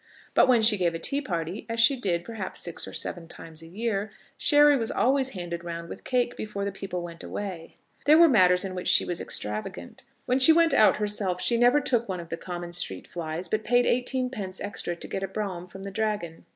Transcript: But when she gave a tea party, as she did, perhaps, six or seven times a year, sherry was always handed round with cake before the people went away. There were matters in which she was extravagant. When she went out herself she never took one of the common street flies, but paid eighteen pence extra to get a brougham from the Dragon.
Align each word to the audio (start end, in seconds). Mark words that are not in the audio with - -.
But 0.33 0.47
when 0.47 0.63
she 0.63 0.77
gave 0.79 0.95
a 0.95 0.97
tea 0.97 1.21
party, 1.21 1.67
as 1.69 1.79
she 1.79 1.95
did, 1.95 2.25
perhaps, 2.25 2.59
six 2.59 2.87
or 2.87 2.91
seven 2.91 3.27
times 3.27 3.61
a 3.61 3.67
year, 3.67 4.09
sherry 4.35 4.75
was 4.75 4.89
always 4.89 5.29
handed 5.37 5.63
round 5.63 5.89
with 5.89 6.03
cake 6.03 6.35
before 6.35 6.65
the 6.65 6.71
people 6.71 7.03
went 7.03 7.23
away. 7.23 7.75
There 8.07 8.17
were 8.17 8.27
matters 8.27 8.65
in 8.65 8.73
which 8.73 8.87
she 8.87 9.05
was 9.05 9.21
extravagant. 9.21 10.03
When 10.25 10.39
she 10.39 10.53
went 10.53 10.73
out 10.73 10.97
herself 10.97 11.39
she 11.39 11.55
never 11.55 11.79
took 11.81 12.09
one 12.09 12.19
of 12.19 12.29
the 12.29 12.35
common 12.37 12.71
street 12.71 13.05
flies, 13.05 13.47
but 13.47 13.63
paid 13.63 13.85
eighteen 13.85 14.31
pence 14.31 14.59
extra 14.59 14.95
to 14.95 15.07
get 15.07 15.21
a 15.21 15.27
brougham 15.27 15.67
from 15.67 15.83
the 15.83 15.91
Dragon. 15.91 16.45